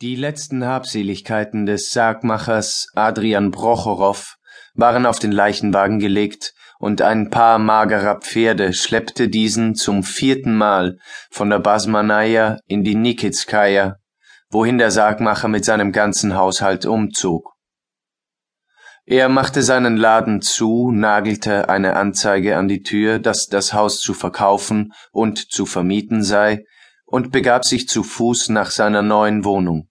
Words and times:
Die 0.00 0.14
letzten 0.14 0.64
Habseligkeiten 0.64 1.66
des 1.66 1.90
Sargmachers 1.90 2.86
Adrian 2.94 3.50
Prochorow 3.50 4.36
waren 4.74 5.06
auf 5.06 5.18
den 5.18 5.32
Leichenwagen 5.32 5.98
gelegt, 5.98 6.54
und 6.78 7.02
ein 7.02 7.30
Paar 7.30 7.58
magerer 7.58 8.20
Pferde 8.20 8.74
schleppte 8.74 9.28
diesen 9.28 9.74
zum 9.74 10.04
vierten 10.04 10.56
Mal 10.56 10.98
von 11.32 11.50
der 11.50 11.58
Basmanaja 11.58 12.58
in 12.68 12.84
die 12.84 12.94
Nikitskaja, 12.94 13.96
wohin 14.50 14.78
der 14.78 14.92
Sargmacher 14.92 15.48
mit 15.48 15.64
seinem 15.64 15.90
ganzen 15.90 16.36
Haushalt 16.36 16.86
umzog. 16.86 17.54
Er 19.04 19.28
machte 19.28 19.64
seinen 19.64 19.96
Laden 19.96 20.42
zu, 20.42 20.92
nagelte 20.92 21.68
eine 21.68 21.96
Anzeige 21.96 22.56
an 22.56 22.68
die 22.68 22.84
Tür, 22.84 23.18
dass 23.18 23.48
das 23.48 23.72
Haus 23.72 23.98
zu 23.98 24.14
verkaufen 24.14 24.92
und 25.10 25.50
zu 25.50 25.66
vermieten 25.66 26.22
sei, 26.22 26.64
und 27.08 27.32
begab 27.32 27.64
sich 27.64 27.88
zu 27.88 28.02
Fuß 28.02 28.50
nach 28.50 28.70
seiner 28.70 29.02
neuen 29.02 29.44
Wohnung. 29.44 29.88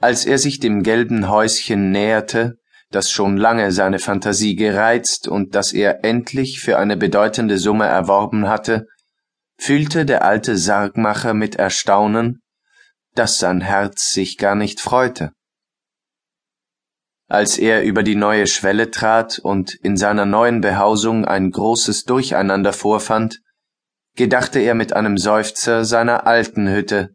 Als 0.00 0.24
er 0.24 0.38
sich 0.38 0.60
dem 0.60 0.84
gelben 0.84 1.28
Häuschen 1.28 1.90
näherte, 1.90 2.58
das 2.90 3.10
schon 3.10 3.36
lange 3.36 3.72
seine 3.72 3.98
Fantasie 3.98 4.54
gereizt 4.54 5.26
und 5.26 5.56
das 5.56 5.72
er 5.72 6.04
endlich 6.04 6.60
für 6.60 6.78
eine 6.78 6.96
bedeutende 6.96 7.58
Summe 7.58 7.86
erworben 7.86 8.48
hatte, 8.48 8.86
fühlte 9.58 10.06
der 10.06 10.24
alte 10.24 10.56
Sargmacher 10.56 11.34
mit 11.34 11.56
Erstaunen, 11.56 12.40
dass 13.14 13.38
sein 13.38 13.60
Herz 13.60 14.10
sich 14.10 14.38
gar 14.38 14.54
nicht 14.54 14.80
freute. 14.80 15.32
Als 17.26 17.58
er 17.58 17.82
über 17.82 18.04
die 18.04 18.14
neue 18.14 18.46
Schwelle 18.46 18.90
trat 18.92 19.40
und 19.40 19.74
in 19.74 19.96
seiner 19.96 20.24
neuen 20.24 20.60
Behausung 20.60 21.24
ein 21.24 21.50
großes 21.50 22.04
Durcheinander 22.04 22.72
vorfand, 22.72 23.40
gedachte 24.18 24.58
er 24.58 24.74
mit 24.74 24.92
einem 24.92 25.16
Seufzer 25.16 25.84
seiner 25.84 26.26
alten 26.26 26.68
Hütte, 26.68 27.14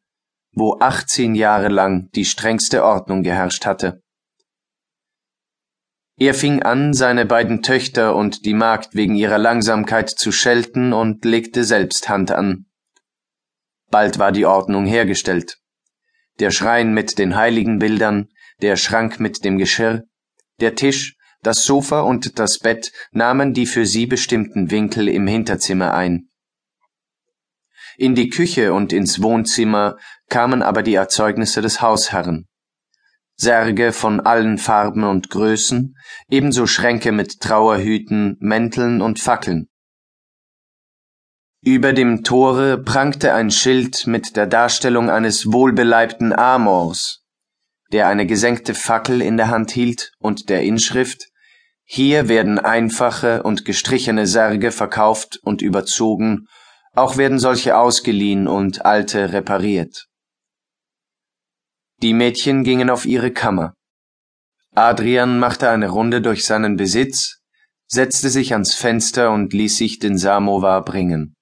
wo 0.53 0.77
achtzehn 0.79 1.35
Jahre 1.35 1.67
lang 1.67 2.09
die 2.15 2.23
strengste 2.23 2.85
Ordnung 2.85 3.23
geherrscht 3.23 3.65
hatte. 3.65 4.01
Er 6.17 6.33
fing 6.33 6.63
an, 6.63 6.93
seine 6.93 7.25
beiden 7.25 7.61
Töchter 7.61 8.15
und 8.15 8.45
die 8.45 8.53
Magd 8.53 8.95
wegen 8.95 9.15
ihrer 9.15 9.37
Langsamkeit 9.37 10.11
zu 10.11 10.31
schelten 10.31 10.93
und 10.93 11.25
legte 11.25 11.65
selbst 11.65 12.07
Hand 12.07 12.31
an. 12.31 12.67
Bald 13.91 14.17
war 14.17 14.31
die 14.31 14.45
Ordnung 14.45 14.85
hergestellt. 14.85 15.57
Der 16.39 16.51
Schrein 16.51 16.93
mit 16.93 17.17
den 17.17 17.35
heiligen 17.35 17.79
Bildern, 17.79 18.29
der 18.61 18.77
Schrank 18.77 19.19
mit 19.19 19.43
dem 19.43 19.57
Geschirr, 19.57 20.03
der 20.61 20.75
Tisch, 20.75 21.17
das 21.41 21.65
Sofa 21.65 21.99
und 21.99 22.39
das 22.39 22.59
Bett 22.59 22.93
nahmen 23.11 23.53
die 23.53 23.65
für 23.65 23.85
sie 23.85 24.05
bestimmten 24.05 24.71
Winkel 24.71 25.09
im 25.09 25.27
Hinterzimmer 25.27 25.93
ein. 25.93 26.29
In 27.97 28.15
die 28.15 28.29
Küche 28.29 28.73
und 28.73 28.91
ins 28.91 29.21
Wohnzimmer 29.21 29.97
kamen 30.29 30.61
aber 30.61 30.83
die 30.83 30.95
Erzeugnisse 30.95 31.61
des 31.61 31.81
Hausherrn. 31.81 32.47
Särge 33.35 33.91
von 33.91 34.19
allen 34.19 34.57
Farben 34.57 35.03
und 35.03 35.29
Größen, 35.29 35.95
ebenso 36.29 36.67
Schränke 36.67 37.11
mit 37.11 37.39
Trauerhüten, 37.39 38.37
Mänteln 38.39 39.01
und 39.01 39.19
Fackeln. 39.19 39.67
Über 41.65 41.93
dem 41.93 42.23
Tore 42.23 42.77
prangte 42.77 43.33
ein 43.33 43.49
Schild 43.49 44.05
mit 44.05 44.35
der 44.35 44.47
Darstellung 44.47 45.09
eines 45.09 45.51
wohlbeleibten 45.51 46.33
Amors, 46.33 47.23
der 47.91 48.07
eine 48.07 48.25
gesenkte 48.25 48.73
Fackel 48.73 49.21
in 49.21 49.37
der 49.37 49.49
Hand 49.49 49.71
hielt 49.71 50.11
und 50.19 50.49
der 50.49 50.63
Inschrift 50.63 51.29
Hier 51.85 52.27
werden 52.27 52.59
einfache 52.59 53.43
und 53.43 53.65
gestrichene 53.65 54.27
Särge 54.27 54.71
verkauft 54.71 55.39
und 55.41 55.61
überzogen 55.61 56.47
auch 56.93 57.17
werden 57.17 57.39
solche 57.39 57.77
ausgeliehen 57.77 58.47
und 58.47 58.85
alte 58.85 59.33
repariert. 59.33 60.07
Die 62.01 62.13
Mädchen 62.13 62.63
gingen 62.63 62.89
auf 62.89 63.05
ihre 63.05 63.31
Kammer. 63.31 63.73
Adrian 64.75 65.39
machte 65.39 65.69
eine 65.69 65.89
Runde 65.89 66.21
durch 66.21 66.45
seinen 66.45 66.77
Besitz, 66.77 67.39
setzte 67.87 68.29
sich 68.29 68.53
ans 68.53 68.73
Fenster 68.73 69.31
und 69.31 69.53
ließ 69.53 69.77
sich 69.77 69.99
den 69.99 70.17
Samovar 70.17 70.83
bringen. 70.83 71.35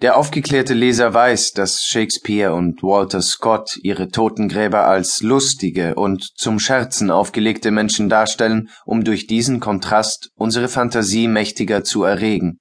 Der 0.00 0.16
aufgeklärte 0.16 0.72
Leser 0.72 1.12
weiß, 1.12 1.52
dass 1.52 1.84
Shakespeare 1.84 2.54
und 2.54 2.82
Walter 2.82 3.20
Scott 3.20 3.76
ihre 3.82 4.08
Totengräber 4.08 4.86
als 4.86 5.20
lustige 5.20 5.94
und 5.94 6.26
zum 6.36 6.58
Scherzen 6.58 7.10
aufgelegte 7.10 7.70
Menschen 7.70 8.08
darstellen, 8.08 8.70
um 8.86 9.04
durch 9.04 9.26
diesen 9.26 9.60
Kontrast 9.60 10.30
unsere 10.36 10.68
Fantasie 10.68 11.28
mächtiger 11.28 11.84
zu 11.84 12.04
erregen. 12.04 12.59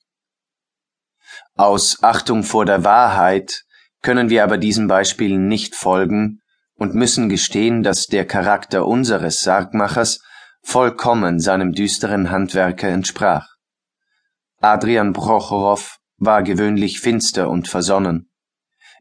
Aus 1.60 1.98
Achtung 2.04 2.44
vor 2.44 2.64
der 2.64 2.86
Wahrheit 2.86 3.66
können 4.02 4.30
wir 4.30 4.46
aber 4.46 4.58
diesem 4.58 4.88
Beispiel 4.88 5.38
nicht 5.38 5.76
folgen 5.76 6.40
und 6.76 6.96
müssen 6.96 7.28
gestehen, 7.28 7.84
dass 7.84 8.06
der 8.06 8.26
Charakter 8.26 8.88
unseres 8.88 9.42
Sargmachers 9.42 10.22
vollkommen 10.62 11.42
seinem 11.42 11.74
düsteren 11.74 12.32
Handwerke 12.32 12.88
entsprach. 12.88 13.46
Adrian 14.62 15.12
Prochorow 15.12 15.98
war 16.16 16.44
gewöhnlich 16.44 17.02
finster 17.02 17.50
und 17.50 17.68
versonnen. 17.68 18.32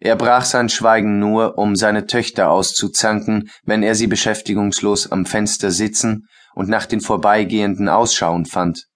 Er 0.01 0.17
brach 0.17 0.45
sein 0.45 0.69
Schweigen 0.69 1.21
nur, 1.21 1.59
um 1.59 1.77
seine 1.77 2.07
Töchter 2.07 2.51
auszuzanken, 2.51 3.51
wenn 3.63 3.85
er 3.85 3.95
sie 3.95 4.09
beschäftigungslos 4.09 5.13
am 5.13 5.27
Fenster 5.27 5.71
sitzen 5.71 6.27
und 6.57 6.69
nach 6.69 6.87
den 6.87 7.03
Vorbeigehenden 7.03 7.89
ausschauen 7.89 8.47
fand 8.47 8.89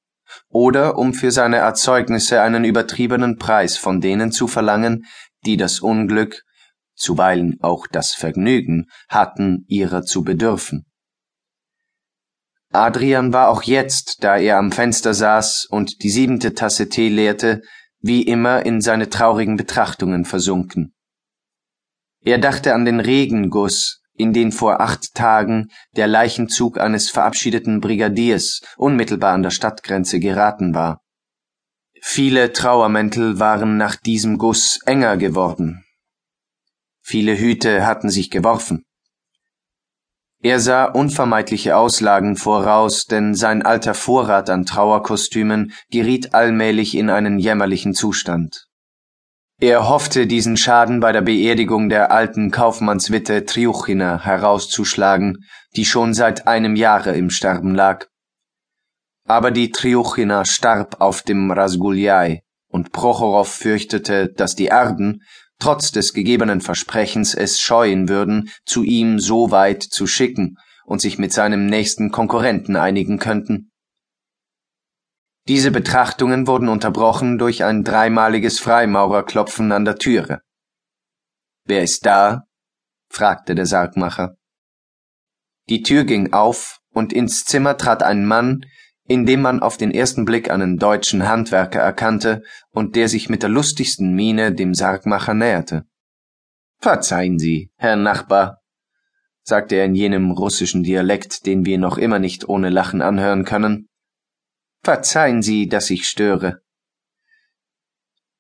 oder 0.49 0.99
um 0.99 1.15
für 1.15 1.31
seine 1.31 1.57
Erzeugnisse 1.57 2.43
einen 2.43 2.65
übertriebenen 2.65 3.39
Preis 3.39 3.77
von 3.77 4.01
denen 4.01 4.33
zu 4.33 4.47
verlangen, 4.47 5.05
die 5.45 5.57
das 5.57 5.81
Unglück, 5.81 6.43
zuweilen 6.95 7.57
auch 7.61 7.87
das 7.87 8.13
Vergnügen 8.13 8.87
hatten, 9.09 9.65
ihrer 9.69 10.03
zu 10.03 10.23
bedürfen. 10.23 10.87
Adrian 12.71 13.33
war 13.33 13.49
auch 13.49 13.63
jetzt, 13.63 14.25
da 14.25 14.37
er 14.37 14.59
am 14.59 14.73
Fenster 14.73 15.13
saß 15.13 15.67
und 15.69 16.03
die 16.03 16.11
siebente 16.11 16.55
Tasse 16.55 16.89
Tee 16.89 17.11
leerte, 17.11 17.61
wie 18.01 18.23
immer 18.23 18.65
in 18.65 18.81
seine 18.81 19.11
traurigen 19.11 19.57
Betrachtungen 19.57 20.25
versunken. 20.25 20.95
Er 22.21 22.39
dachte 22.39 22.75
an 22.75 22.85
den 22.85 23.01
Regenguss, 23.01 24.02
in 24.23 24.33
den 24.33 24.53
vor 24.53 24.81
acht 24.81 25.15
Tagen 25.15 25.69
der 25.97 26.07
Leichenzug 26.07 26.81
eines 26.81 27.11
verabschiedeten 27.11 27.81
Brigadiers 27.81 28.63
unmittelbar 28.77 29.35
an 29.35 29.43
der 29.43 29.51
Stadtgrenze 29.51 30.21
geraten 30.21 30.75
war. 30.75 31.03
Viele 32.01 32.53
Trauermäntel 32.53 33.39
waren 33.39 33.77
nach 33.77 33.97
diesem 33.97 34.39
Guss 34.39 34.79
enger 34.87 35.17
geworden. 35.17 35.85
Viele 37.01 37.37
Hüte 37.37 37.85
hatten 37.85 38.09
sich 38.09 38.31
geworfen. 38.31 38.85
Er 40.41 40.59
sah 40.59 40.87
unvermeidliche 40.87 41.77
Auslagen 41.77 42.37
voraus, 42.37 43.07
denn 43.07 43.35
sein 43.35 43.63
alter 43.63 43.95
Vorrat 43.95 44.51
an 44.51 44.67
Trauerkostümen 44.67 45.73
geriet 45.91 46.35
allmählich 46.35 46.97
in 46.97 47.11
einen 47.11 47.39
jämmerlichen 47.39 47.95
Zustand. 47.95 48.67
Er 49.63 49.89
hoffte, 49.89 50.27
diesen 50.27 50.57
Schaden 50.57 50.99
bei 50.99 51.13
der 51.13 51.21
Beerdigung 51.21 51.89
der 51.89 52.11
alten 52.11 52.51
Kaufmannswitte 52.51 53.45
Triuchina 53.45 54.19
herauszuschlagen, 54.25 55.45
die 55.77 55.85
schon 55.85 56.15
seit 56.15 56.49
einem 56.49 56.75
Jahre 56.75 57.15
im 57.15 57.31
Sterben 57.31 57.73
lag. 57.73 58.07
Aber 59.25 59.53
die 59.53 59.71
Triuchina 59.71 60.45
starb 60.45 60.97
auf 61.01 61.23
dem 61.23 61.53
Rasguljai, 61.53 62.41
und 62.73 62.91
Prochorow 62.91 63.47
fürchtete, 63.47 64.33
dass 64.35 64.57
die 64.57 64.67
Erben, 64.67 65.21
trotz 65.61 65.93
des 65.93 66.13
gegebenen 66.13 66.61
Versprechens, 66.61 67.33
es 67.33 67.61
scheuen 67.61 68.09
würden, 68.09 68.51
zu 68.67 68.83
ihm 68.83 69.21
so 69.21 69.53
weit 69.53 69.85
zu 69.85 70.09
schicken 70.09 70.57
und 70.87 71.01
sich 71.01 71.21
mit 71.21 71.33
seinem 71.33 71.67
nächsten 71.67 72.11
Konkurrenten 72.11 72.75
einigen 72.75 73.21
könnten. 73.21 73.71
Diese 75.49 75.71
Betrachtungen 75.71 76.47
wurden 76.47 76.69
unterbrochen 76.69 77.39
durch 77.39 77.65
ein 77.65 77.83
dreimaliges 77.83 78.61
Freimaurerklopfen 78.61 79.73
an 79.73 79.85
der 79.85 79.97
Türe. 79.97 80.41
Wer 81.65 81.83
ist 81.83 82.07
da? 82.07 82.45
fragte 83.09 83.55
der 83.55 83.67
Sargmacher. 83.67 84.37
Die 85.69 85.83
Tür 85.83 86.05
ging 86.05 86.33
auf, 86.33 86.81
und 86.93 87.13
ins 87.13 87.45
Zimmer 87.45 87.77
trat 87.77 88.03
ein 88.03 88.25
Mann, 88.27 88.65
in 89.07 89.27
dem 89.27 89.43
man 89.43 89.61
auf 89.61 89.77
den 89.77 89.91
ersten 89.91 90.25
Blick 90.25 90.51
einen 90.51 90.79
deutschen 90.79 91.29
Handwerker 91.29 91.81
erkannte 91.81 92.43
und 92.71 92.95
der 92.95 93.09
sich 93.09 93.29
mit 93.29 93.43
der 93.43 93.51
lustigsten 93.51 94.15
Miene 94.15 94.53
dem 94.53 94.75
Sargmacher 94.75 95.35
näherte. 95.35 95.85
Verzeihen 96.79 97.39
Sie, 97.39 97.71
Herr 97.77 97.97
Nachbar, 97.97 98.61
sagte 99.43 99.77
er 99.77 99.87
in 99.87 99.95
jenem 99.95 100.31
russischen 100.31 100.83
Dialekt, 100.83 101.47
den 101.47 101.65
wir 101.65 101.79
noch 101.79 101.99
immer 101.99 102.19
nicht 102.19 102.49
ohne 102.49 102.71
Lachen 102.71 103.03
anhören 103.03 103.45
können. 103.45 103.89
Verzeihen 104.85 105.43
Sie, 105.43 105.69
dass 105.69 105.91
ich 105.91 106.09
störe. 106.09 106.61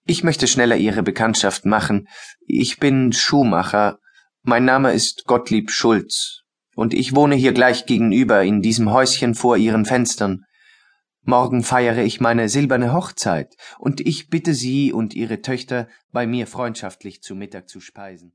Ich 0.04 0.24
möchte 0.24 0.48
schneller 0.48 0.76
Ihre 0.76 1.04
Bekanntschaft 1.04 1.64
machen. 1.64 2.08
Ich 2.40 2.80
bin 2.80 3.12
Schuhmacher. 3.12 4.00
Mein 4.42 4.64
Name 4.64 4.92
ist 4.92 5.24
Gottlieb 5.26 5.70
Schulz. 5.70 6.40
Und 6.74 6.94
ich 6.94 7.14
wohne 7.14 7.36
hier 7.36 7.52
gleich 7.52 7.86
gegenüber 7.86 8.42
in 8.42 8.60
diesem 8.60 8.90
Häuschen 8.90 9.36
vor 9.36 9.56
Ihren 9.56 9.84
Fenstern. 9.84 10.44
Morgen 11.20 11.62
feiere 11.62 12.02
ich 12.02 12.20
meine 12.20 12.48
silberne 12.48 12.92
Hochzeit, 12.92 13.54
und 13.78 14.00
ich 14.00 14.28
bitte 14.28 14.54
Sie 14.54 14.92
und 14.92 15.14
Ihre 15.14 15.40
Töchter, 15.42 15.86
bei 16.10 16.26
mir 16.26 16.48
freundschaftlich 16.48 17.22
zu 17.22 17.36
Mittag 17.36 17.68
zu 17.68 17.80
speisen. 17.80 18.32